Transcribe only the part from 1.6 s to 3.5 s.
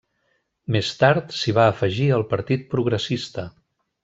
afegir el Partit Progressista.